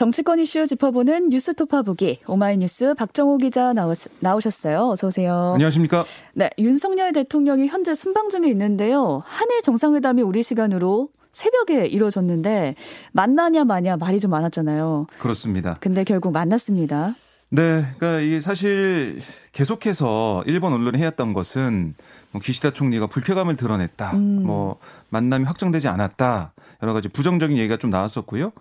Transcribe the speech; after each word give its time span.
정치권 0.00 0.38
이슈 0.38 0.64
짚어보는 0.64 1.28
뉴스 1.28 1.52
토파 1.52 1.82
보기 1.82 2.20
오마이뉴스 2.26 2.94
박정호 2.94 3.36
기자 3.36 3.74
나오, 3.74 3.92
나오셨어요. 4.20 4.92
어서 4.92 5.08
오세요. 5.08 5.50
안녕하십니까? 5.52 6.06
네, 6.32 6.48
윤석열 6.56 7.12
대통령이 7.12 7.66
현재 7.66 7.94
순방 7.94 8.30
중에 8.30 8.48
있는데요. 8.48 9.22
한일 9.26 9.60
정상회담이 9.60 10.22
우리 10.22 10.42
시간으로 10.42 11.08
새벽에 11.32 11.84
이루어졌는데 11.84 12.76
만나냐 13.12 13.64
마냐 13.64 13.98
말이 13.98 14.20
좀 14.20 14.30
많았잖아요. 14.30 15.06
그렇습니다. 15.18 15.76
근데 15.80 16.02
결국 16.04 16.32
만났습니다. 16.32 17.14
네, 17.52 17.84
그러니까 17.98 18.20
이게 18.20 18.40
사실 18.40 19.20
계속해서 19.52 20.44
일본 20.46 20.72
언론이 20.72 20.98
해왔던 20.98 21.32
것은 21.32 21.94
뭐 22.30 22.40
기시다 22.40 22.70
총리가 22.70 23.08
불쾌감을 23.08 23.56
드러냈다, 23.56 24.12
음. 24.12 24.44
뭐 24.44 24.78
만남이 25.08 25.44
확정되지 25.44 25.88
않았다, 25.88 26.52
여러 26.82 26.92
가지 26.92 27.08
부정적인 27.08 27.56
얘기가 27.58 27.76
좀 27.76 27.90
나왔었고요. 27.90 28.52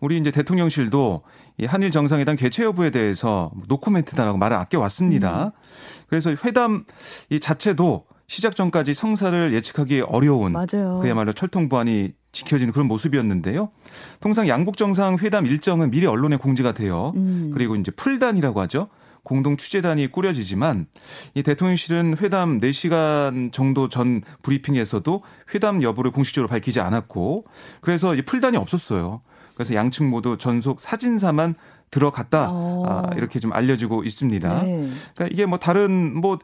우리 0.00 0.16
이제 0.16 0.30
대통령실도 0.30 1.22
이 1.58 1.66
한일 1.66 1.90
정상회담 1.90 2.36
개최 2.36 2.64
여부에 2.64 2.90
대해서 2.90 3.50
노코멘트다라고 3.66 4.38
말을 4.38 4.56
아껴 4.56 4.80
왔습니다. 4.80 5.46
음. 5.46 5.50
그래서 6.06 6.34
회담 6.44 6.84
이 7.28 7.40
자체도 7.40 8.06
시작 8.28 8.56
전까지 8.56 8.94
성사를 8.94 9.52
예측하기 9.52 10.02
어려운 10.02 10.52
맞아요. 10.52 10.98
그야말로 11.02 11.32
철통부안이 11.32 12.12
지켜지는 12.38 12.72
그런 12.72 12.86
모습이었는데요. 12.86 13.70
통상 14.20 14.48
양국 14.48 14.76
정상 14.76 15.18
회담 15.18 15.46
일정은 15.46 15.90
미리 15.90 16.06
언론에 16.06 16.36
공지가 16.36 16.72
돼요. 16.72 17.12
음. 17.16 17.50
그리고 17.52 17.76
이제 17.76 17.90
풀단이라고 17.90 18.60
하죠. 18.62 18.88
공동 19.22 19.56
취재단이 19.56 20.10
꾸려지지만 20.10 20.86
이 21.34 21.42
대통령실은 21.42 22.16
회담 22.18 22.60
4시간 22.60 23.52
정도 23.52 23.88
전 23.88 24.22
브리핑에서도 24.42 25.22
회담 25.54 25.82
여부를 25.82 26.12
공식적으로 26.12 26.48
밝히지 26.48 26.80
않았고 26.80 27.44
그래서 27.82 28.14
이 28.14 28.22
풀단이 28.22 28.56
없었어요. 28.56 29.20
그래서 29.54 29.74
양측 29.74 30.04
모두 30.04 30.38
전속 30.38 30.80
사진사만 30.80 31.56
들어갔다 31.90 32.48
어. 32.50 32.82
아, 32.86 33.14
이렇게 33.16 33.38
좀 33.38 33.52
알려지고 33.52 34.04
있습니다. 34.04 34.62
네. 34.62 34.90
그러니까 35.14 35.32
이게 35.32 35.46
뭐 35.46 35.58
다른 35.58 36.20
뭐 36.20 36.38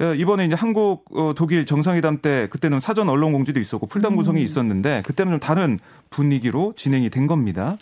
어, 0.00 0.14
이번에 0.14 0.46
이제 0.46 0.54
한국 0.54 1.04
어, 1.16 1.32
독일 1.36 1.66
정상회담 1.66 2.18
때 2.18 2.48
그때는 2.50 2.80
사전 2.80 3.08
언론 3.08 3.32
공지도 3.32 3.60
있었고 3.60 3.86
풀단 3.86 4.16
구성이 4.16 4.40
음. 4.40 4.44
있었는데 4.44 5.02
그때는 5.06 5.32
좀 5.32 5.40
다른 5.40 5.78
분위기로 6.10 6.74
진행이 6.76 7.10
된 7.10 7.26
겁니다. 7.26 7.76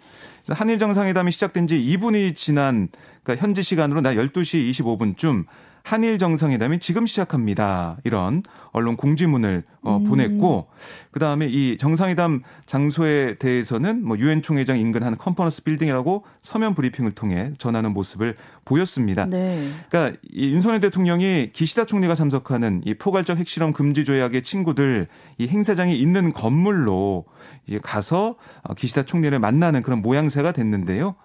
그래서 0.44 0.58
한일 0.58 0.78
정상회담이 0.78 1.30
시작된 1.32 1.66
지 1.68 1.78
2분이 1.78 2.34
지난 2.36 2.88
그러니까 3.22 3.44
현지 3.44 3.62
시간으로 3.62 4.00
나 4.00 4.14
12시 4.14 4.70
25분쯤 4.70 5.44
한일 5.82 6.18
정상회담이 6.18 6.78
지금 6.78 7.06
시작합니다. 7.06 7.98
이런 8.04 8.42
언론 8.72 8.96
공지문을 8.96 9.64
어, 9.82 9.96
음. 9.96 10.04
보냈고 10.04 10.68
그다음에 11.10 11.46
이 11.46 11.76
정상회담 11.76 12.42
장소에 12.66 13.34
대해서는 13.34 14.04
뭐 14.04 14.16
유엔 14.18 14.42
총회장 14.42 14.78
인근 14.78 15.02
한 15.02 15.18
컨퍼런스 15.18 15.62
빌딩이라고 15.64 16.24
서면 16.40 16.74
브리핑을 16.74 17.12
통해 17.12 17.52
전하는 17.58 17.92
모습을 17.92 18.36
보였습니다. 18.64 19.26
네. 19.26 19.68
그러니까 19.90 20.18
이 20.30 20.50
윤석열 20.50 20.80
대통령이 20.80 21.50
기시다 21.52 21.84
총리가 21.84 22.14
참석하는 22.14 22.80
이 22.84 22.94
포괄적 22.94 23.38
핵실험 23.38 23.72
금지 23.72 24.04
조약의 24.04 24.42
친구들 24.42 25.08
이 25.38 25.48
행사장이 25.48 25.96
있는 25.96 26.32
건물로 26.32 27.24
이제 27.66 27.78
가서 27.82 28.36
어, 28.62 28.74
기시다 28.74 29.02
총리를 29.02 29.36
만나는 29.38 29.82
그런 29.82 30.00
모양새가 30.00 30.52
됐는데요. 30.52 31.16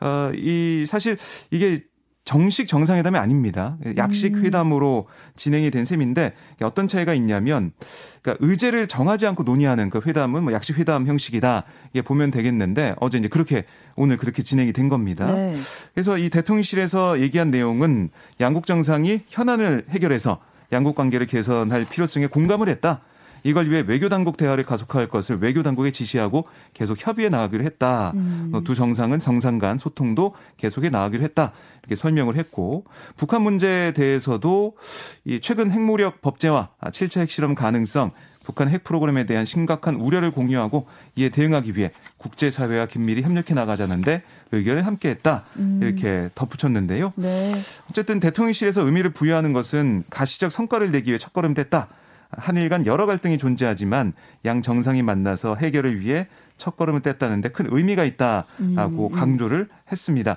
어, 0.00 0.30
이 0.34 0.84
사실 0.86 1.18
이게 1.50 1.82
정식 2.24 2.68
정상회담이 2.68 3.16
아닙니다. 3.16 3.78
약식 3.96 4.34
음. 4.34 4.44
회담으로 4.44 5.06
진행이 5.36 5.70
된 5.70 5.86
셈인데 5.86 6.34
어떤 6.60 6.86
차이가 6.86 7.14
있냐면 7.14 7.72
그러니까 8.20 8.46
의제를 8.46 8.86
정하지 8.86 9.26
않고 9.26 9.44
논의하는 9.44 9.88
그 9.88 10.00
회담은 10.04 10.44
뭐 10.44 10.52
약식 10.52 10.78
회담 10.78 11.06
형식이다. 11.06 11.64
이게 11.92 12.02
보면 12.02 12.30
되겠는데 12.30 12.96
어제 13.00 13.16
이제 13.16 13.28
그렇게 13.28 13.64
오늘 13.96 14.18
그렇게 14.18 14.42
진행이 14.42 14.74
된 14.74 14.90
겁니다. 14.90 15.32
네. 15.32 15.56
그래서 15.94 16.18
이 16.18 16.28
대통령실에서 16.28 17.20
얘기한 17.20 17.50
내용은 17.50 18.10
양국 18.40 18.66
정상이 18.66 19.22
현안을 19.26 19.86
해결해서 19.88 20.38
양국 20.70 20.96
관계를 20.96 21.26
개선할 21.26 21.86
필요성에 21.88 22.26
공감을 22.26 22.68
했다. 22.68 23.00
이걸 23.42 23.70
위해 23.70 23.84
외교 23.86 24.08
당국 24.08 24.36
대화를 24.36 24.64
가속화할 24.64 25.08
것을 25.08 25.38
외교 25.40 25.62
당국에 25.62 25.90
지시하고 25.90 26.46
계속 26.74 26.98
협의해 26.98 27.28
나가기로 27.28 27.64
했다. 27.64 28.12
음. 28.14 28.52
두 28.64 28.74
정상은 28.74 29.18
정상 29.18 29.58
간 29.58 29.78
소통도 29.78 30.34
계속해 30.56 30.90
나가기로 30.90 31.22
했다. 31.24 31.52
이렇게 31.82 31.96
설명을 31.96 32.36
했고 32.36 32.84
북한 33.16 33.42
문제에 33.42 33.92
대해서도 33.92 34.76
이 35.24 35.40
최근 35.40 35.70
핵무력 35.70 36.20
법제화, 36.20 36.68
7차 36.80 37.20
핵실험 37.20 37.54
가능성, 37.54 38.12
북한 38.48 38.70
핵 38.70 38.82
프로그램에 38.82 39.26
대한 39.26 39.44
심각한 39.44 39.96
우려를 39.96 40.30
공유하고 40.30 40.86
이에 41.16 41.28
대응하기 41.28 41.76
위해 41.76 41.92
국제사회와 42.16 42.86
긴밀히 42.86 43.20
협력해 43.20 43.52
나가자는데 43.52 44.22
의견을 44.52 44.86
함께했다 44.86 45.44
음. 45.56 45.80
이렇게 45.82 46.30
덧붙였는데요. 46.34 47.12
네. 47.16 47.54
어쨌든 47.90 48.20
대통령실에서 48.20 48.86
의미를 48.86 49.10
부여하는 49.10 49.52
것은 49.52 50.04
가시적 50.08 50.50
성과를 50.50 50.90
내기 50.90 51.10
위해 51.10 51.18
첫걸음 51.18 51.52
됐다. 51.52 51.88
한일 52.30 52.68
간 52.68 52.84
여러 52.86 53.06
갈등이 53.06 53.38
존재하지만 53.38 54.12
양 54.44 54.60
정상이 54.62 55.02
만나서 55.02 55.54
해결을 55.56 56.00
위해 56.00 56.28
첫걸음을 56.58 57.00
뗐다는데 57.00 57.52
큰 57.52 57.66
의미가 57.70 58.04
있다라고 58.04 58.46
음, 58.60 59.12
음. 59.12 59.12
강조를 59.12 59.68
했습니다. 59.90 60.36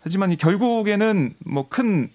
하지만 0.00 0.30
이 0.30 0.36
결국에는 0.36 1.34
뭐 1.44 1.66
큰 1.68 2.08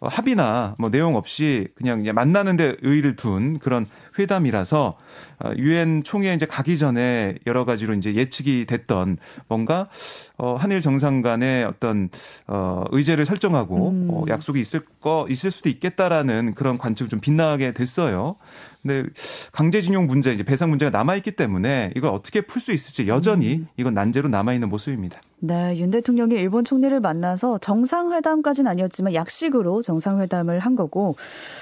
합의나 0.00 0.76
뭐 0.78 0.90
내용 0.90 1.16
없이 1.16 1.68
그냥 1.74 2.04
만나는데 2.14 2.76
의의를 2.82 3.16
둔 3.16 3.58
그런 3.58 3.86
회담이라서 4.18 4.96
어, 5.40 5.50
유엔 5.56 6.02
총회 6.04 6.32
이제 6.34 6.46
가기 6.46 6.78
전에 6.78 7.36
여러 7.46 7.64
가지로 7.64 7.94
이제 7.94 8.14
예측이 8.14 8.66
됐던 8.66 9.18
뭔가 9.48 9.88
어 10.36 10.54
한일 10.54 10.82
정상 10.82 11.22
간의 11.22 11.64
어떤 11.64 12.10
어 12.46 12.84
의제를 12.90 13.26
설정하고 13.26 13.90
음. 13.90 14.08
어 14.10 14.24
약속이 14.28 14.60
있을 14.60 14.84
거 15.00 15.26
있을 15.28 15.50
수도 15.50 15.68
있겠다라는 15.68 16.54
그런 16.54 16.78
관측을 16.78 17.08
좀 17.08 17.20
빗나가게 17.20 17.72
됐어요. 17.72 18.36
근데 18.82 19.08
강제징용 19.52 20.06
문제 20.06 20.32
이제 20.32 20.44
배상 20.44 20.70
문제가 20.70 20.90
남아 20.96 21.16
있기 21.16 21.32
때문에 21.32 21.92
이걸 21.96 22.12
어떻게 22.12 22.40
풀 22.42 22.60
수 22.60 22.72
있을지 22.72 23.08
여전히 23.08 23.56
음. 23.56 23.68
이건 23.76 23.94
난제로 23.94 24.28
남아 24.28 24.52
있는 24.52 24.68
모습입니다. 24.68 25.20
네, 25.40 25.76
윤 25.78 25.90
대통령이 25.90 26.34
일본 26.34 26.64
총리를 26.64 26.98
만나서 26.98 27.58
정상회담까지는 27.58 28.68
아니었지만 28.70 29.14
약식으로 29.14 29.82
정상회담을 29.82 30.58
한 30.58 30.74
거고 30.74 31.16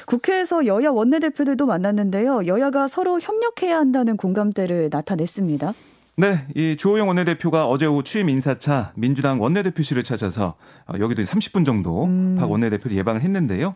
국회에서 0.06 0.64
여야 0.66 0.91
원내대표들도 0.91 1.66
만났는데요. 1.66 2.47
여야가 2.47 2.88
서로 2.88 3.20
협력해야 3.20 3.76
한다는 3.76 4.16
공감대를 4.16 4.88
나타냈습니다. 4.91 5.75
네, 6.19 6.47
이 6.54 6.76
주호영 6.78 7.09
원내대표가 7.09 7.69
어제 7.69 7.84
오후 7.84 8.03
취임 8.03 8.31
인사차 8.31 8.92
민주당 8.97 9.42
원내대표실을 9.42 10.03
찾아서 10.03 10.54
어, 10.87 10.94
여기도 10.98 11.22
30분 11.22 11.66
정도 11.66 12.04
음. 12.04 12.37
박 12.38 12.50
원내대표를 12.50 12.97
예방을 12.97 13.20
했는데요. 13.20 13.75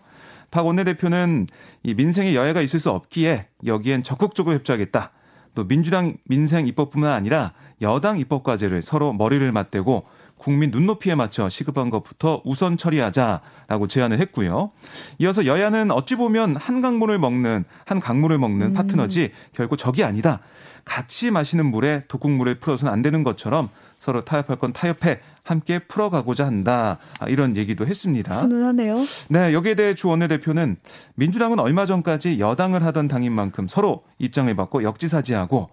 박 0.50 0.67
원내대표는 0.67 1.47
이 1.82 1.93
민생의 1.93 2.34
여야가 2.34 2.62
있을 2.62 2.81
수 2.81 2.88
없기에 2.88 3.49
여기엔 3.67 4.03
적극적으로 4.03 4.55
협조하겠다. 4.55 5.12
또 5.55 5.67
민주당 5.67 6.17
민생 6.25 6.67
입법뿐만 6.67 7.12
아니라 7.12 7.53
여당 7.83 8.19
입법 8.19 8.43
과제를 8.43 8.83
서로 8.83 9.13
머리를 9.13 9.51
맞대고 9.53 10.05
국민 10.37 10.71
눈높이에 10.71 11.15
맞춰 11.15 11.49
시급한 11.51 11.91
것부터 11.91 12.41
우선 12.45 12.77
처리하자라고 12.77 13.87
제안을 13.89 14.21
했고요. 14.21 14.71
이어서 15.19 15.45
여야는 15.45 15.91
어찌 15.91 16.17
보면 16.17 16.57
한 16.57 16.81
강물을 16.81 17.19
먹는 17.19 17.65
한 17.85 18.01
강물을 18.01 18.39
먹는 18.39 18.69
음. 18.69 18.73
파트너지 18.73 19.33
결국 19.53 19.77
적이 19.77 20.05
아니다. 20.05 20.41
같이 20.87 21.31
마시는 21.31 21.67
물에 21.67 22.05
독국물을 22.09 22.55
풀어서는 22.59 22.93
안 22.93 23.03
되는 23.03 23.23
것처럼 23.23 23.69
서로 23.99 24.25
타협할 24.25 24.57
건 24.57 24.73
타협해 24.73 25.21
함께 25.43 25.79
풀어가고자 25.79 26.47
한다. 26.47 26.99
아, 27.19 27.29
이런 27.29 27.57
얘기도 27.57 27.87
했습니다. 27.87 28.35
훈훈하네요. 28.41 28.97
네, 29.29 29.53
여기에 29.53 29.75
대해 29.75 29.95
주 29.95 30.09
원내대표는 30.09 30.76
민주당은 31.17 31.59
얼마 31.59 31.85
전까지 31.85 32.41
여당을 32.41 32.83
하던 32.83 33.09
당인 33.09 33.33
만큼 33.33 33.69
서로 33.69 34.05
입장을 34.19 34.55
바꿔 34.56 34.83
역지사지하고 34.83 35.59
어, 35.59 35.69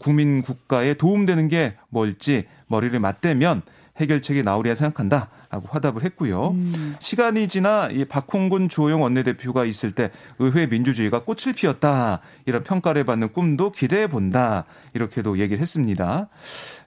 국민 0.00 0.42
국가에 0.42 0.94
도움되는 0.94 1.48
게 1.48 1.74
뭘지 1.88 2.46
머리를 2.68 2.98
맞대면 2.98 3.62
해결책이 3.96 4.42
나오리라 4.42 4.74
생각한다. 4.74 5.28
라고 5.50 5.68
화답을 5.70 6.02
했고요. 6.02 6.48
음. 6.50 6.96
시간이 6.98 7.46
지나 7.46 7.88
이 7.92 8.04
박홍근 8.06 8.68
주호영 8.68 9.02
원내대표가 9.02 9.64
있을 9.64 9.92
때 9.92 10.10
의회 10.40 10.66
민주주의가 10.66 11.20
꽃을 11.22 11.54
피웠다. 11.54 12.18
이런 12.44 12.64
평가를 12.64 13.04
받는 13.04 13.32
꿈도 13.32 13.70
기대해 13.70 14.08
본다. 14.08 14.64
이렇게도 14.94 15.38
얘기를 15.38 15.62
했습니다. 15.62 16.28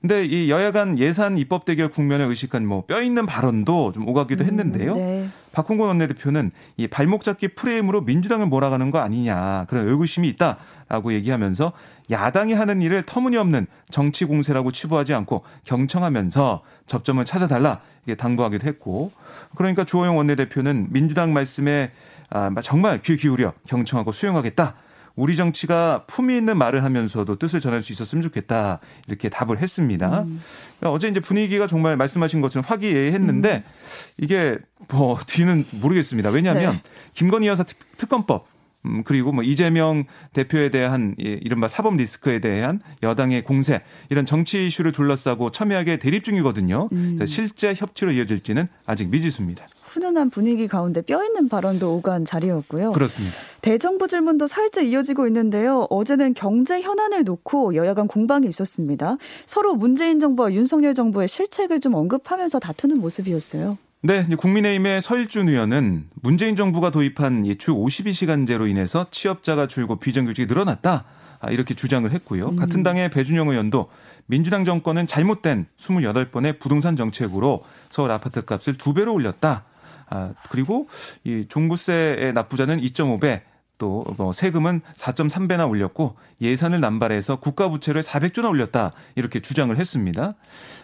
근데 0.02 0.26
이 0.26 0.50
여야 0.50 0.74
간 0.74 1.00
예산 1.00 1.38
입법 1.38 1.64
대결 1.64 1.88
국면을 1.88 2.26
의식한 2.26 2.66
뭐 2.66 2.86
뼈 2.86 3.02
있는 3.02 3.26
발언도 3.26 3.94
좀 3.94 4.06
오가기도 4.10 4.44
음, 4.44 4.48
했는데요. 4.48 4.92
음, 4.92 4.98
네. 4.98 5.30
박홍근 5.54 5.88
원내대표는 5.88 6.52
이 6.76 6.88
발목 6.88 7.24
잡기 7.24 7.48
프레임으로 7.50 8.02
민주당을 8.02 8.48
몰아가는 8.48 8.92
거 8.92 9.00
아니냐. 9.00 9.66
그런 9.70 9.88
의구심이 9.88 10.28
있다. 10.28 10.58
라고 10.90 11.14
얘기하면서 11.14 11.74
야당이 12.10 12.54
하는 12.54 12.82
일을 12.82 13.04
터무니없는 13.06 13.68
정치 13.90 14.26
공세라고 14.26 14.72
치부하지 14.72 15.14
않고 15.14 15.44
경청하면서 15.66 16.64
접점을 16.88 17.24
찾아달라 17.26 17.82
이게 18.06 18.16
당부하기도 18.16 18.66
했고 18.66 19.12
그러니까 19.56 19.84
주호영 19.84 20.18
원내대표는 20.18 20.88
민주당 20.92 21.34
말씀에 21.34 21.92
아, 22.30 22.50
정말 22.62 23.02
귀 23.02 23.18
기울여 23.18 23.54
경청하고 23.68 24.12
수용하겠다. 24.12 24.76
우리 25.16 25.36
정치가 25.36 26.04
품위 26.06 26.38
있는 26.38 26.58
말을 26.58 26.84
하면서도 26.84 27.38
뜻을 27.38 27.60
전할 27.60 27.82
수 27.82 27.92
있었으면 27.92 28.22
좋겠다 28.22 28.80
이렇게 29.08 29.30
답을 29.30 29.58
했습니다. 29.58 30.22
음. 30.22 30.42
그러니까 30.78 30.96
어제 30.96 31.08
이제 31.08 31.20
분위기가 31.20 31.66
정말 31.66 31.98
말씀하신 31.98 32.40
것처럼 32.40 32.64
화기애애했는데 32.68 33.64
음. 33.66 33.72
이게 34.18 34.60
뭐 34.90 35.18
뒤는 35.26 35.66
모르겠습니다. 35.72 36.30
왜냐하면 36.30 36.74
네. 36.74 36.82
김건희 37.16 37.48
여사 37.48 37.66
특검법 37.98 38.48
음, 38.88 39.04
그리고 39.04 39.32
뭐 39.32 39.44
이재명 39.44 40.06
대표에 40.34 40.70
대한 40.70 41.16
이른바 41.18 41.68
사법 41.68 41.98
리스크에 41.98 42.40
대한 42.40 42.80
여당의 43.04 43.44
공세 43.44 43.82
이런 44.10 44.26
정치 44.26 44.68
이슈를 44.68 44.92
둘러싸고 44.92 45.52
첨예하게 45.52 45.98
대립 45.98 46.24
중이거든요. 46.24 46.90
음. 46.92 47.20
실제 47.26 47.74
협치로 47.76 48.12
이어질지는 48.12 48.68
아직 48.86 49.10
미지수입니다. 49.10 49.66
훈훈한 49.84 50.30
분위기 50.30 50.68
가운데 50.68 51.02
뼈 51.02 51.24
있는 51.24 51.50
발언도 51.50 51.96
오간 51.96 52.26
자리였고요. 52.26 52.92
그렇습니다. 52.94 53.36
대정부 53.62 54.08
질문도 54.08 54.48
살짝 54.48 54.86
이어지고 54.86 55.28
있는데요. 55.28 55.88
어제는 55.90 56.34
경제 56.34 56.82
현안을 56.82 57.24
놓고 57.24 57.76
여야 57.76 57.94
간 57.94 58.08
공방이 58.08 58.48
있었습니다. 58.48 59.18
서로 59.46 59.76
문재인 59.76 60.20
정부와 60.20 60.54
윤석열 60.54 60.94
정부의 60.94 61.28
실책을 61.28 61.80
좀 61.80 61.94
언급하면서 61.94 62.60
다투는 62.60 63.00
모습이었어요. 63.00 63.78
네, 64.08 64.24
국민의힘의 64.24 65.02
서일준 65.02 65.50
의원은 65.50 66.08
문재인 66.22 66.56
정부가 66.56 66.92
도입한 66.92 67.44
주 67.58 67.74
52시간제로 67.74 68.70
인해서 68.70 69.06
취업자가 69.12 69.68
줄고 69.68 69.98
비정규직이 69.98 70.48
늘어났다. 70.48 71.04
아, 71.42 71.52
이렇게 71.52 71.74
주장을 71.74 72.10
했고요. 72.10 72.52
음. 72.52 72.56
같은 72.56 72.84
당의 72.84 73.10
배준영 73.10 73.50
의원도 73.50 73.90
민주당 74.26 74.64
정권은 74.64 75.08
잘못된 75.08 75.66
28번의 75.78 76.58
부동산 76.58 76.96
정책으로 76.96 77.66
서울 77.90 78.12
아파트 78.12 78.46
값을 78.46 78.78
두 78.78 78.94
배로 78.94 79.14
올렸다. 79.14 79.66
아, 80.10 80.32
그리고 80.50 80.88
이 81.26 81.46
종부세의 81.50 82.32
납부자는 82.32 82.80
2.5배, 82.80 83.42
또 83.78 84.08
뭐 84.18 84.32
세금은 84.32 84.82
4.3배나 84.96 85.70
올렸고 85.70 86.16
예산을 86.42 86.80
남발해서 86.80 87.38
국가 87.38 87.70
부채를 87.70 88.02
400조나 88.02 88.50
올렸다 88.50 88.94
이렇게 89.16 89.42
주장을 89.42 89.76
했습니다. 89.76 90.36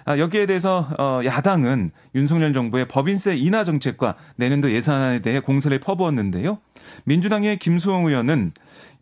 아, 0.05 0.17
여기에 0.17 0.45
대해서 0.45 0.87
어, 0.99 1.21
야당은 1.23 1.91
윤석열 2.15 2.53
정부의 2.53 2.87
법인세 2.87 3.35
인하 3.35 3.63
정책과 3.63 4.15
내년도 4.35 4.71
예산안에 4.71 5.19
대해 5.19 5.39
공세를 5.39 5.79
퍼부었는데요. 5.79 6.59
민주당의 7.05 7.59
김수홍 7.59 8.07
의원은 8.07 8.51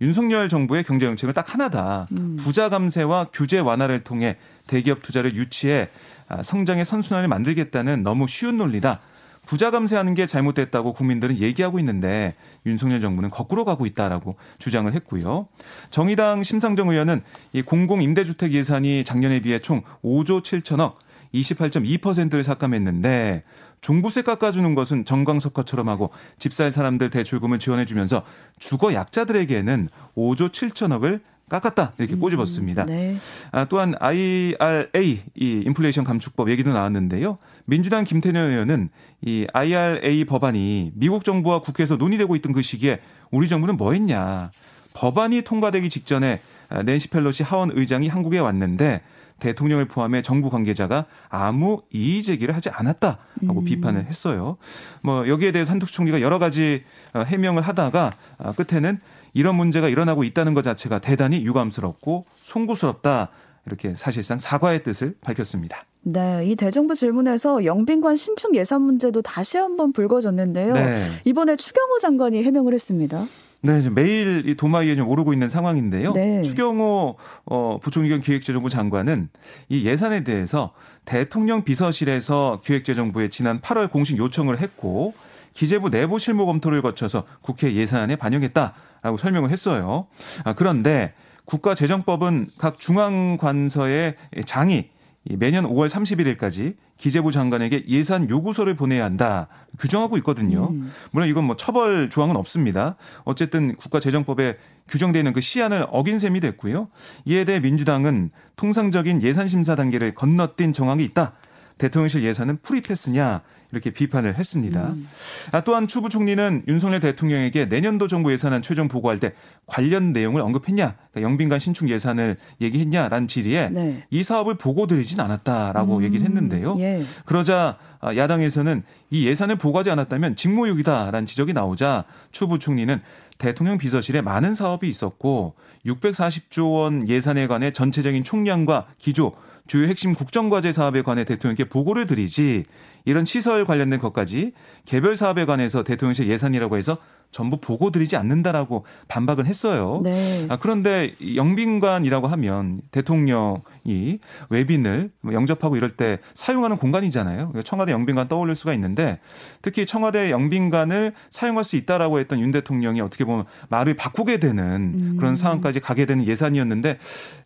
윤석열 0.02 0.50
정부의 0.50 0.84
경제 0.84 1.06
정책은 1.06 1.34
딱 1.34 1.54
하나다. 1.54 2.08
음. 2.12 2.38
부자 2.40 2.70
감세와 2.70 3.28
규제 3.34 3.60
완화를 3.60 4.04
통해 4.04 4.38
대기업 4.68 5.02
투자를 5.02 5.36
유치해 5.36 5.90
아, 6.28 6.42
성장의 6.42 6.86
선순환을 6.86 7.28
만들겠다는 7.28 8.04
너무 8.04 8.28
쉬운 8.28 8.58
논리다. 8.58 9.02
부자 9.46 9.72
감세하는 9.72 10.14
게 10.14 10.26
잘못됐다고 10.28 10.94
국민들은 10.94 11.40
얘기하고 11.40 11.80
있는데 11.80 12.36
윤석열 12.66 13.02
정부는 13.02 13.30
거꾸로 13.30 13.66
가고 13.66 13.86
있다라고 13.86 14.36
주장을 14.60 14.92
했고요. 14.94 15.48
정의당 15.90 16.44
심상정 16.44 16.90
의원은 16.90 17.22
이 17.54 17.62
공공 17.62 18.02
임대주택 18.02 18.52
예산이 18.54 19.04
작년에 19.04 19.40
비해 19.40 19.60
총 19.60 19.82
5조 20.04 20.42
7천억 20.42 20.96
28.2%를 21.34 22.44
삭감했는데 22.44 23.44
종부세 23.82 24.22
깎아주는 24.22 24.76
것은 24.76 25.06
정광석화처럼 25.06 25.90
하고 25.90 26.12
집살 26.38 26.72
사람들 26.72 27.10
대출금을 27.10 27.58
지원해주면서 27.58 28.24
주거 28.60 28.94
약자들에게는 28.94 29.90
5조 30.16 30.50
7천억을 30.52 31.22
깎았다 31.52 31.94
이렇게 31.98 32.16
음, 32.16 32.20
꼬집었습니다. 32.20 32.84
음, 32.84 32.88
네. 32.88 33.18
아, 33.52 33.66
또한 33.66 33.94
IRA 34.00 35.22
이 35.36 35.64
인플레이션 35.66 36.06
감축법 36.06 36.50
얘기도 36.50 36.72
나왔는데요. 36.72 37.38
민주당 37.66 38.06
김태년 38.06 38.52
의원은 38.52 38.90
이 39.22 39.46
IRA 39.52 40.24
법안이 40.26 40.94
미국 40.96 41.26
정부와 41.26 41.60
국회에서 41.60 41.98
논의되고 41.98 42.36
있던 42.38 42.54
그 42.54 42.62
시기에 42.62 43.02
우리 43.32 43.50
정부는 43.50 43.76
뭐 43.76 43.92
했냐. 43.92 44.52
법안이 44.94 45.42
통과되기 45.42 45.90
직전에 45.90 46.40
낸시 46.86 47.10
펠로시 47.10 47.44
하원 47.44 47.72
의장이 47.74 48.08
한국에 48.08 48.40
왔는데 48.40 49.02
대통령을 49.40 49.86
포함해 49.86 50.22
정부 50.22 50.50
관계자가 50.50 51.06
아무 51.28 51.82
이의 51.92 52.24
제기를 52.24 52.56
하지 52.56 52.70
않았다라고 52.70 53.60
음. 53.60 53.66
비판을 53.66 54.06
했어요. 54.06 54.58
뭐 55.02 55.28
여기에 55.28 55.52
대해서 55.52 55.72
한덕수 55.72 55.94
총리가 55.94 56.22
여러 56.22 56.40
가지 56.40 56.84
어, 57.14 57.22
해명을 57.22 57.64
하다가 57.64 58.14
아, 58.38 58.52
끝에는 58.54 59.00
이런 59.34 59.56
문제가 59.56 59.90
일어나고 59.90 60.24
있다는 60.24 60.54
것 60.54 60.64
자체가 60.64 61.00
대단히 61.00 61.44
유감스럽고 61.44 62.26
송구스럽다. 62.44 63.30
이렇게 63.68 63.94
사실상 63.94 64.40
사과의 64.40 64.84
뜻을 64.84 65.16
밝혔습니다. 65.22 65.86
네, 66.04 66.44
이 66.46 66.56
대정부 66.56 66.96
질문에서 66.96 67.64
영빈관 67.64 68.16
신축 68.16 68.56
예산 68.56 68.82
문제도 68.82 69.22
다시 69.22 69.58
한번 69.58 69.94
불거졌는데요. 69.94 70.74
네. 70.74 71.06
이번에 71.26 71.56
추경호 71.56 72.00
장관이 72.00 72.44
해명을 72.44 72.74
했습니다. 72.74 73.28
네, 73.64 73.88
매일 73.92 74.50
이 74.50 74.56
도마 74.56 74.80
위에 74.80 74.96
좀 74.96 75.08
오르고 75.08 75.34
있는 75.34 75.48
상황인데요. 75.48 76.14
네. 76.14 76.42
추경호 76.42 77.18
어, 77.46 77.80
부총리 77.82 78.10
겸 78.10 78.22
기획재정부 78.22 78.72
장관은 78.72 79.30
이 79.70 79.86
예산에 79.86 80.24
대해서 80.24 80.74
대통령 81.06 81.64
비서실에서 81.64 82.62
기획재정부에 82.64 83.30
지난 83.30 83.62
8월 83.62 83.92
공식 83.92 84.18
요청을 84.18 84.60
했고 84.60 85.14
기재부 85.54 85.90
내부 85.90 86.20
실무 86.20 86.46
검토를 86.46 86.82
거쳐서 86.82 87.24
국회 87.42 87.74
예산안에 87.74 88.16
반영했다라고 88.16 89.18
설명을 89.18 89.52
했어요. 89.52 90.08
아, 90.44 90.54
그런데 90.54 91.14
국가재정법은 91.46 92.52
각 92.58 92.80
중앙관서의 92.80 94.16
장이 94.46 94.90
매년 95.38 95.66
5월 95.66 95.88
31일까지 95.90 96.76
기재부 96.98 97.32
장관에게 97.32 97.86
예산 97.88 98.30
요구서를 98.30 98.76
보내야 98.76 99.04
한다 99.04 99.48
규정하고 99.80 100.18
있거든요. 100.18 100.70
음. 100.70 100.92
물론 101.12 101.30
이건 101.30 101.46
뭐 101.46 101.56
처벌 101.56 102.10
조항은 102.10 102.36
없습니다. 102.36 102.96
어쨌든 103.24 103.76
국가재정법에 103.76 104.58
규정되어 104.88 105.20
있는 105.22 105.34
그 105.34 105.42
시한을 105.42 105.88
어긴 105.92 106.20
셈이 106.20 106.40
됐고요. 106.42 106.90
이에 107.26 107.44
대해 107.46 107.60
민주당은 107.60 108.32
통상적인 108.56 109.22
예산 109.24 109.48
심사 109.48 109.76
단계를 109.76 110.16
건너뛴 110.16 110.74
정황이 110.74 111.04
있다. 111.04 111.34
대통령실 111.78 112.24
예산은 112.24 112.60
프리패스냐 112.62 113.42
이렇게 113.72 113.92
비판을 113.92 114.36
했습니다. 114.36 114.90
음. 114.90 115.08
아, 115.52 115.62
또한 115.62 115.88
추 115.88 116.02
부총리는 116.02 116.64
윤석열 116.68 117.00
대통령에게 117.00 117.66
내년도 117.66 118.08
정부 118.08 118.32
예산안 118.32 118.62
최종 118.62 118.88
보고할 118.88 119.20
때 119.20 119.34
관련 119.66 120.14
내용을 120.14 120.42
언급했냐, 120.42 120.96
그러니까 121.12 121.22
영빈관 121.22 121.60
신축 121.60 121.90
예산을 121.90 122.38
얘기했냐라는 122.60 123.28
질의에 123.28 123.70
네. 123.70 124.06
이 124.10 124.24
사업을 124.24 124.56
보고 124.56 124.88
드리진 124.88 125.20
않았다라고 125.20 125.98
음. 125.98 126.04
얘기를 126.04 126.26
했는데요. 126.26 126.76
예. 126.80 127.04
그러자 127.26 127.78
아, 128.00 128.16
야당에서는 128.16 128.84
이 129.12 129.28
예산을 129.28 129.58
보고하지 129.58 129.92
않았다면 129.92 130.36
직무유기다라는 130.36 131.26
지적이 131.28 131.54
나오자 131.54 132.06
추 132.32 132.48
부총리는 132.48 133.00
대통령 133.38 133.78
비서실에 133.78 134.22
많은 134.22 134.54
사업이 134.54 134.88
있었고 134.88 135.56
640조 135.86 136.74
원 136.74 137.10
예산에 137.10 137.48
관해 137.48 137.72
전체적인 137.72 138.24
총량과 138.24 138.88
기조 139.00 139.34
주요 139.68 139.88
핵심 139.88 140.14
국정과제 140.14 140.74
사업에 140.74 141.02
관해 141.02 141.24
대통령께 141.24 141.66
보고를 141.66 142.08
드리지 142.08 142.66
이런 143.06 143.26
시설 143.26 143.66
관련된 143.66 144.00
것까지 144.00 144.52
개별 144.86 145.16
사업에 145.16 145.46
관해서 145.46 145.84
대통령실 145.84 146.28
예산이라고 146.30 146.78
해서 146.78 146.98
전부 147.32 147.58
보고 147.58 147.92
드리지 147.92 148.18
않는다라고 148.18 148.86
반박은 149.08 149.46
했어요. 149.46 150.02
네. 150.04 150.46
아, 150.50 150.58
그런데 150.58 151.16
영빈관이라고 151.36 152.28
하면 152.28 152.82
대통령 152.92 153.62
이 153.84 154.20
외빈을 154.50 155.10
뭐 155.22 155.34
영접하고 155.34 155.76
이럴 155.76 155.96
때 155.96 156.20
사용하는 156.34 156.78
공간이잖아요. 156.78 157.54
청와대 157.64 157.92
영빈관 157.92 158.28
떠올릴 158.28 158.56
수가 158.56 158.74
있는데 158.74 159.20
특히 159.62 159.86
청와대 159.86 160.32
영빈관을 160.32 161.14
사용할 161.30 161.64
수 161.64 161.76
있다라고 161.76 162.20
했던 162.20 162.40
윤 162.40 162.52
대통령이 162.52 163.02
어떻게 163.02 163.26
보면 163.26 163.46
말을 163.70 163.96
바꾸게 163.96 164.38
되는 164.38 164.94
음. 164.96 165.16
그런 165.18 165.36
상황까지 165.36 165.80
가게 165.80 166.06
되는 166.06 166.26
예산이었는데 166.26 167.00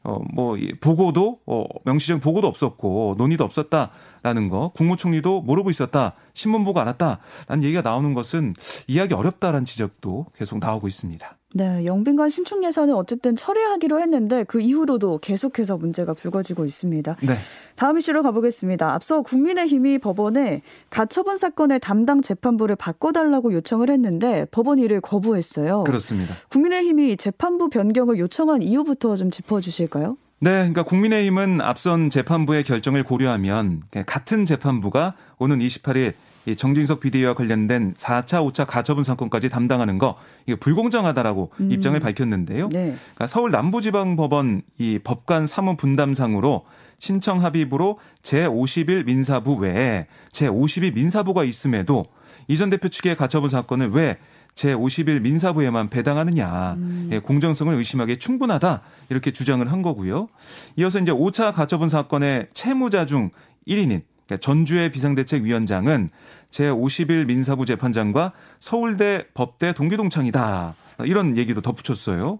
어, 0.03 0.19
뭐 0.33 0.57
보고도 0.81 1.39
어, 1.45 1.65
명시적 1.85 2.21
보고도 2.21 2.47
없었고 2.47 3.15
논의도 3.17 3.43
없었다. 3.43 3.91
라는 4.25 4.49
거 4.49 4.69
국무총리도 4.69 5.43
모르고 5.43 5.69
있었다 5.69 6.13
신문 6.33 6.63
보고 6.63 6.79
알았다라는 6.79 7.61
얘기가 7.61 7.83
나오는 7.83 8.15
것은 8.15 8.55
이해하기 8.87 9.13
어렵다라는 9.13 9.65
지적도 9.65 10.25
계속 10.35 10.57
나오고 10.57 10.87
있습니다. 10.87 11.37
네, 11.57 11.85
영빈관 11.85 12.29
신축 12.29 12.65
예산을 12.65 12.93
어쨌든 12.95 13.38
처리하기로 13.38 14.01
했는데 14.01 14.43
그 14.43 14.59
이후로도 14.59 15.19
계속해서 15.19 15.77
문제가 15.77 16.13
불거지고 16.13 16.65
있습니다. 16.65 17.15
네. 17.21 17.38
다음 17.77 17.97
이슈로 17.97 18.24
가보겠습니다. 18.24 18.93
앞서 18.93 19.21
국민의힘이 19.21 20.00
법원에 20.00 20.63
가처분 20.89 21.38
사건의 21.38 21.79
담당 21.79 22.21
재판부를 22.21 22.75
바꿔달라고 22.75 23.53
요청을 23.53 23.89
했는데 23.89 24.45
법원이 24.51 24.81
이를 24.81 25.00
거부했어요. 25.00 25.85
그렇습니다. 25.85 26.35
국민의힘이 26.50 27.15
재판부 27.15 27.69
변경을 27.69 28.19
요청한 28.19 28.62
이유부터 28.62 29.15
좀 29.15 29.31
짚어주실까요? 29.31 30.17
네, 30.39 30.51
그러니까 30.51 30.83
국민의힘은 30.83 31.62
앞선 31.62 32.09
재판부의 32.09 32.65
결정을 32.65 33.05
고려하면 33.05 33.81
같은 34.05 34.45
재판부가 34.45 35.13
오는 35.39 35.59
28일 35.59 36.15
정진석 36.53 36.99
비대위와 36.99 37.33
관련된 37.33 37.95
4차, 37.95 38.47
5차 38.47 38.67
가처분 38.67 39.03
사건까지 39.03 39.49
담당하는 39.49 39.97
거 39.97 40.15
이게 40.45 40.55
불공정하다라고 40.55 41.51
음. 41.59 41.71
입장을 41.71 41.99
밝혔는데요. 41.99 42.69
네. 42.69 42.95
그러니까 42.97 43.27
서울 43.27 43.49
남부지방법원 43.49 44.61
이 44.77 44.99
법관 45.03 45.47
사무 45.47 45.75
분담상으로 45.75 46.65
신청 46.99 47.43
합의부로 47.43 47.99
제50일 48.21 49.05
민사부 49.05 49.55
외에 49.55 50.07
제50일 50.31 50.93
민사부가 50.93 51.43
있음에도 51.43 52.05
이전 52.47 52.69
대표 52.69 52.89
측의 52.89 53.17
가처분 53.17 53.49
사건을 53.49 53.89
왜 53.89 54.17
제50일 54.55 55.21
민사부에만 55.21 55.89
배당하느냐. 55.89 56.75
음. 56.77 57.09
예, 57.11 57.19
공정성을 57.19 57.73
의심하기에 57.73 58.17
충분하다. 58.17 58.81
이렇게 59.09 59.31
주장을 59.31 59.69
한 59.69 59.81
거고요. 59.81 60.29
이어서 60.77 60.99
이제 60.99 61.11
5차 61.11 61.53
가처분 61.53 61.89
사건의 61.89 62.47
채무자 62.53 63.05
중 63.05 63.31
1인인 63.67 64.03
그러니까 64.25 64.38
전주의 64.44 64.91
비상대책위원장은 64.91 66.10
제50일 66.51 67.25
민사부 67.25 67.65
재판장과 67.65 68.34
서울대 68.60 69.25
법대 69.34 69.74
동기동창이다. 69.74 70.75
이런 71.05 71.37
얘기도 71.37 71.61
덧붙였어요. 71.61 72.39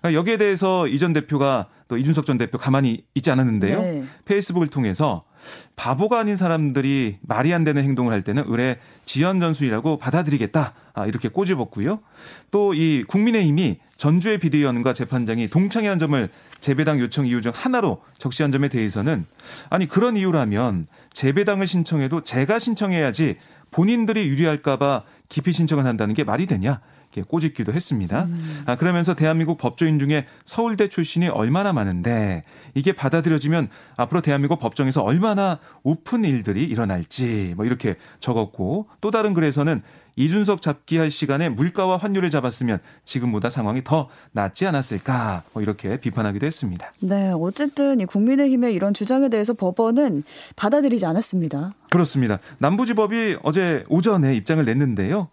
그러니까 0.00 0.18
여기에 0.18 0.36
대해서 0.38 0.86
이 0.88 0.98
전 0.98 1.12
대표가 1.12 1.68
또 1.88 1.96
이준석 1.96 2.26
전 2.26 2.38
대표 2.38 2.58
가만히 2.58 3.04
있지 3.14 3.30
않았는데요. 3.30 3.82
네. 3.82 4.04
페이스북을 4.24 4.68
통해서 4.68 5.24
바보가 5.76 6.18
아닌 6.20 6.36
사람들이 6.36 7.18
말이 7.20 7.52
안 7.52 7.64
되는 7.64 7.82
행동을 7.84 8.12
할 8.12 8.22
때는 8.22 8.44
의뢰 8.46 8.78
지연 9.04 9.40
전술이라고 9.40 9.98
받아들이겠다. 9.98 10.72
아, 10.94 11.06
이렇게 11.06 11.28
꼬집었고요. 11.28 12.00
또 12.50 12.72
이 12.74 13.04
국민의힘이 13.06 13.78
전주의 13.96 14.38
비대위원과 14.38 14.92
재판장이 14.94 15.48
동창회한 15.48 15.98
점을 15.98 16.30
재배당 16.60 16.98
요청 17.00 17.26
이유 17.26 17.42
중 17.42 17.52
하나로 17.54 18.00
적시한 18.18 18.50
점에 18.50 18.68
대해서는 18.68 19.26
아니 19.68 19.86
그런 19.86 20.16
이유라면 20.16 20.86
재배당을 21.12 21.66
신청해도 21.66 22.22
제가 22.22 22.58
신청해야지 22.58 23.36
본인들이 23.70 24.26
유리할까봐 24.26 25.02
기피 25.28 25.52
신청을 25.52 25.84
한다는 25.84 26.14
게 26.14 26.24
말이 26.24 26.46
되냐? 26.46 26.80
꼬집기도 27.22 27.72
했습니다. 27.72 28.24
음. 28.24 28.62
아, 28.66 28.76
그러면서 28.76 29.14
대한민국 29.14 29.58
법조인 29.58 29.98
중에 29.98 30.26
서울대 30.44 30.88
출신이 30.88 31.28
얼마나 31.28 31.72
많은데 31.72 32.44
이게 32.74 32.92
받아들여지면 32.92 33.68
앞으로 33.96 34.20
대한민국 34.20 34.58
법정에서 34.58 35.02
얼마나 35.02 35.58
우픈 35.82 36.24
일들이 36.24 36.64
일어날지 36.64 37.54
뭐 37.56 37.64
이렇게 37.64 37.96
적었고 38.20 38.88
또 39.00 39.10
다른 39.10 39.34
글에서는 39.34 39.82
이준석 40.16 40.62
잡기 40.62 40.98
할 40.98 41.10
시간에 41.10 41.48
물가와 41.48 41.96
환율을 41.96 42.30
잡았으면 42.30 42.78
지금보다 43.04 43.50
상황이 43.50 43.82
더 43.82 44.08
낫지 44.32 44.66
않았을까 44.66 45.42
뭐 45.52 45.62
이렇게 45.62 45.98
비판하기도 45.98 46.46
했습니다. 46.46 46.92
네, 47.00 47.32
어쨌든 47.34 48.00
이 48.00 48.06
국민의힘의 48.06 48.74
이런 48.74 48.94
주장에 48.94 49.28
대해서 49.28 49.54
법원은 49.54 50.22
받아들이지 50.56 51.04
않았습니다. 51.06 51.74
그렇습니다. 51.90 52.38
남부지법이 52.58 53.38
어제 53.42 53.84
오전에 53.88 54.34
입장을 54.34 54.64
냈는데요. 54.64 55.28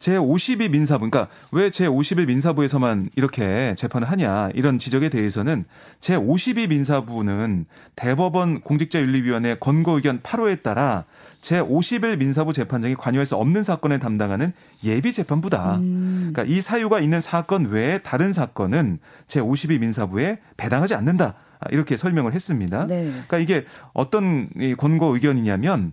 제52 0.00 0.70
민사부, 0.70 1.08
그러니까 1.08 1.32
왜 1.52 1.70
제51 1.70 2.26
민사부에서만 2.26 3.10
이렇게 3.16 3.74
재판을 3.76 4.10
하냐 4.10 4.48
이런 4.54 4.78
지적에 4.78 5.10
대해서는 5.10 5.66
제52 6.00 6.70
민사부는 6.70 7.66
대법원 7.96 8.62
공직자윤리위원회 8.62 9.56
권고 9.60 9.92
의견 9.92 10.20
8호에 10.20 10.62
따라 10.62 11.04
제50일 11.42 12.18
민사부 12.18 12.52
재판장이 12.52 12.94
관여할 12.94 13.26
수 13.26 13.36
없는 13.36 13.62
사건을 13.62 13.98
담당하는 13.98 14.52
예비 14.84 15.12
재판부다. 15.12 15.76
음. 15.76 16.30
그러니까 16.32 16.54
이 16.54 16.60
사유가 16.60 17.00
있는 17.00 17.20
사건 17.20 17.66
외에 17.66 17.98
다른 17.98 18.32
사건은 18.32 18.98
제52 19.26 19.80
민사부에 19.80 20.38
배당하지 20.56 20.94
않는다. 20.94 21.34
이렇게 21.70 21.96
설명을 21.96 22.32
했습니다. 22.32 22.86
네. 22.86 23.04
그러니까 23.10 23.38
이게 23.38 23.64
어떤 23.92 24.48
권고 24.78 25.14
의견이냐면 25.14 25.92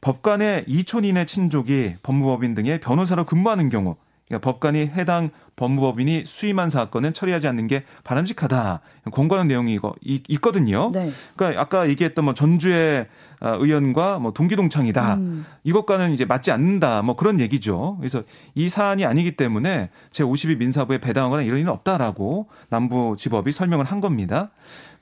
법관의 0.00 0.64
이촌 0.66 1.04
인의 1.04 1.26
친족이 1.26 1.96
법무법인 2.02 2.54
등의 2.54 2.80
변호사로 2.80 3.24
근무하는 3.24 3.70
경우 3.70 3.96
그러니까 4.28 4.50
법관이 4.50 4.90
해당 4.94 5.30
법무법인이 5.56 6.24
수임한 6.26 6.70
사건은 6.70 7.12
처리하지 7.12 7.46
않는 7.48 7.68
게 7.68 7.84
바람직하다. 8.02 8.80
권고하는 9.12 9.48
내용이 9.48 9.74
이거 9.74 9.94
있거든요. 10.02 10.90
네. 10.92 11.12
그러니까 11.36 11.60
아까 11.60 11.88
얘기했던 11.88 12.24
뭐 12.24 12.34
전주의 12.34 13.06
아, 13.40 13.58
의원과 13.60 14.20
뭐 14.20 14.32
동기동창이다. 14.32 15.14
음. 15.14 15.44
이것과는 15.64 16.14
이제 16.14 16.24
맞지 16.24 16.50
않는다. 16.50 17.02
뭐 17.02 17.14
그런 17.14 17.40
얘기죠. 17.40 17.96
그래서 17.98 18.22
이 18.54 18.68
사안이 18.70 19.04
아니기 19.04 19.32
때문에 19.32 19.90
제52 20.12 20.56
민사부에 20.56 20.98
배당하거나 20.98 21.42
이런 21.42 21.58
일은 21.58 21.70
없다라고 21.70 22.48
남부 22.70 23.16
지법이 23.18 23.52
설명을 23.52 23.84
한 23.84 24.00
겁니다. 24.00 24.50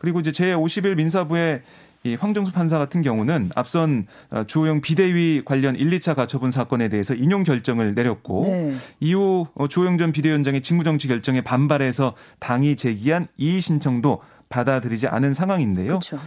그리고 0.03 0.19
이제 0.19 0.33
제51 0.33 0.97
민사부에 0.97 1.63
이 2.05 2.17
황정수 2.17 2.51
판사 2.51 2.79
같은 2.79 3.03
경우는 3.03 3.51
앞선 3.55 4.09
어, 4.31 4.43
주호영 4.45 4.81
비대위 4.81 5.43
관련 5.45 5.77
1, 5.77 5.89
2차 5.91 6.17
가처분 6.17 6.51
사건에 6.51 6.89
대해서 6.89 7.15
인용 7.15 7.45
결정을 7.45 7.95
내렸고 7.95 8.43
네. 8.45 8.77
이후 8.99 9.47
어, 9.55 9.69
주호영 9.69 9.99
전 9.99 10.11
비대위원장의 10.11 10.63
직무정지 10.63 11.07
결정에 11.07 11.43
반발해서 11.43 12.17
당이 12.41 12.75
제기한 12.75 13.29
이의 13.37 13.61
신청도 13.61 14.21
받아들이지 14.53 15.07
않은 15.09 15.33
상황인데요. 15.33 15.87
그렇죠. 15.99 16.19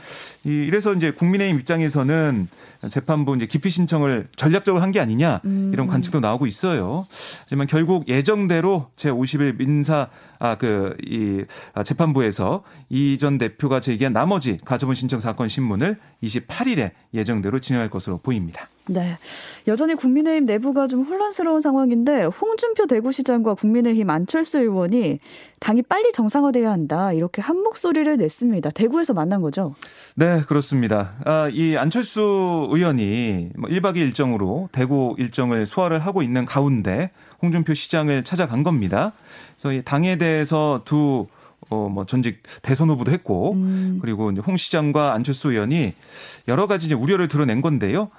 이 0.43 0.49
이래서 0.49 0.93
이제 0.93 1.11
국민의힘 1.11 1.59
입장에서는 1.59 2.47
재판부 2.89 3.35
이제 3.35 3.45
기피 3.45 3.69
신청을 3.69 4.27
전략적으로 4.35 4.81
한 4.83 4.91
게 4.91 4.99
아니냐 4.99 5.41
이런 5.43 5.79
음. 5.79 5.87
관측도 5.87 6.19
나오고 6.19 6.47
있어요. 6.47 7.05
하지만 7.41 7.67
결국 7.67 8.07
예정대로 8.07 8.89
제 8.95 9.09
50일 9.11 9.57
민사 9.57 10.09
아 10.39 10.55
그 10.55 10.95
이 11.05 11.43
재판부에서 11.85 12.63
이 12.89 13.17
전 13.19 13.37
대표가 13.37 13.79
제기한 13.79 14.11
나머지 14.13 14.57
가처분 14.65 14.95
신청 14.95 15.21
사건 15.21 15.47
신문을 15.49 15.97
28일에 16.23 16.91
예정대로 17.13 17.59
진행할 17.59 17.89
것으로 17.89 18.17
보입니다. 18.19 18.69
네. 18.87 19.17
여전히 19.67 19.95
국민의힘 19.95 20.45
내부가 20.45 20.87
좀 20.87 21.03
혼란스러운 21.03 21.59
상황인데 21.59 22.25
홍준표 22.25 22.85
대구시장과 22.85 23.55
국민의힘 23.55 24.09
안철수 24.09 24.59
의원이 24.59 25.19
당이 25.59 25.81
빨리 25.83 26.11
정상화돼야 26.11 26.71
한다. 26.71 27.11
이렇게 27.11 27.41
한 27.41 27.57
목소리를 27.57 28.17
냈습니다. 28.17 28.71
대구에서 28.71 29.13
만난 29.13 29.41
거죠? 29.41 29.75
네, 30.15 30.41
그렇습니다. 30.47 31.13
아, 31.25 31.49
이 31.51 31.75
안철수 31.75 32.67
의원이 32.69 33.49
뭐 33.57 33.69
1박 33.69 33.95
2일 33.95 34.05
일정으로 34.05 34.69
대구 34.71 35.15
일정을 35.17 35.65
소화를 35.65 35.99
하고 35.99 36.21
있는 36.21 36.45
가운데 36.45 37.11
홍준표 37.41 37.73
시장을 37.73 38.23
찾아간 38.23 38.63
겁니다. 38.63 39.13
그래서 39.57 39.73
이 39.73 39.81
당에 39.83 40.17
대해서 40.17 40.81
두 40.85 41.27
어, 41.69 41.89
뭐 41.89 42.05
전직 42.05 42.43
대선 42.61 42.91
후보도 42.91 43.11
했고, 43.11 43.53
음. 43.53 43.97
그리고 43.99 44.29
이제 44.31 44.39
홍 44.45 44.55
시장과 44.55 45.13
안철수 45.13 45.51
의원이 45.51 45.93
여러 46.47 46.67
가지 46.67 46.85
이제 46.85 46.93
우려를 46.93 47.27
드러낸 47.27 47.61
건데요. 47.61 48.09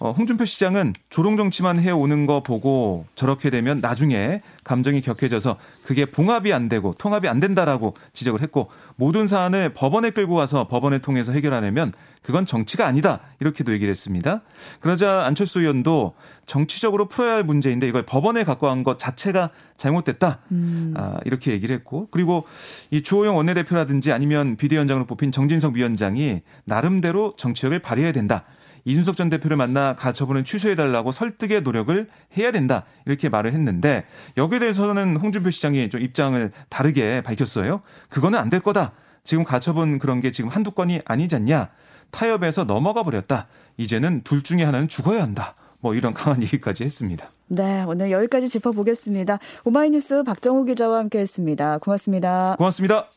어, 0.00 0.12
홍준표 0.12 0.44
시장은 0.44 0.94
조롱 1.10 1.36
정치만 1.36 1.80
해오는 1.80 2.26
거 2.26 2.42
보고 2.44 3.06
저렇게 3.16 3.50
되면 3.50 3.80
나중에 3.80 4.42
감정이 4.62 5.00
격해져서 5.00 5.56
그게 5.84 6.06
봉합이 6.06 6.52
안 6.52 6.68
되고 6.68 6.94
통합이 6.96 7.26
안 7.26 7.40
된다라고 7.40 7.94
지적을 8.12 8.40
했고 8.40 8.70
모든 8.94 9.26
사안을 9.26 9.74
법원에 9.74 10.10
끌고 10.10 10.34
와서 10.34 10.68
법원을 10.68 11.00
통해서 11.00 11.32
해결하려면 11.32 11.92
그건 12.22 12.46
정치가 12.46 12.86
아니다 12.86 13.20
이렇게도 13.40 13.72
얘기를 13.72 13.90
했습니다. 13.90 14.42
그러자 14.80 15.24
안철수 15.24 15.60
의원도 15.60 16.14
정치적으로 16.46 17.06
풀어야 17.06 17.34
할 17.34 17.44
문제인데 17.44 17.88
이걸 17.88 18.02
법원에 18.02 18.44
갖고 18.44 18.66
간 18.68 18.84
것 18.84 18.98
자체가 18.98 19.50
잘못됐다 19.76 20.38
음. 20.52 20.94
아, 20.96 21.18
이렇게 21.24 21.50
얘기를 21.50 21.74
했고 21.74 22.06
그리고 22.12 22.44
이 22.92 23.02
주호영 23.02 23.36
원내대표라든지 23.36 24.12
아니면 24.12 24.56
비대위원장으로 24.56 25.06
뽑힌 25.06 25.32
정진석 25.32 25.74
위원장이 25.74 26.42
나름대로 26.64 27.34
정치력을 27.36 27.76
발휘해야 27.80 28.12
된다. 28.12 28.44
이준석 28.88 29.16
전 29.16 29.28
대표를 29.28 29.56
만나 29.58 29.94
가처분을 29.96 30.44
취소해달라고 30.44 31.12
설득의 31.12 31.60
노력을 31.62 32.08
해야 32.38 32.50
된다. 32.52 32.84
이렇게 33.06 33.28
말을 33.28 33.52
했는데 33.52 34.04
여기에 34.38 34.60
대해서는 34.60 35.16
홍준표 35.18 35.50
시장이 35.50 35.90
좀 35.90 36.00
입장을 36.00 36.50
다르게 36.70 37.20
밝혔어요. 37.20 37.82
그거는 38.08 38.38
안 38.38 38.48
될 38.48 38.60
거다. 38.60 38.92
지금 39.24 39.44
가처분 39.44 39.98
그런 39.98 40.22
게 40.22 40.32
지금 40.32 40.48
한두 40.48 40.70
건이 40.70 41.00
아니지 41.04 41.36
않냐. 41.36 41.68
타협에서 42.10 42.64
넘어가 42.64 43.02
버렸다. 43.02 43.46
이제는 43.76 44.22
둘 44.24 44.42
중에 44.42 44.64
하나는 44.64 44.88
죽어야 44.88 45.22
한다. 45.22 45.54
뭐 45.80 45.94
이런 45.94 46.14
강한 46.14 46.42
얘기까지 46.42 46.82
했습니다. 46.84 47.30
네, 47.48 47.84
오늘 47.86 48.10
여기까지 48.10 48.48
짚어보겠습니다. 48.48 49.38
오마이뉴스 49.64 50.22
박정호 50.22 50.64
기자와 50.64 50.98
함께했습니다. 51.00 51.78
고맙습니다. 51.78 52.54
고맙습니다. 52.56 53.10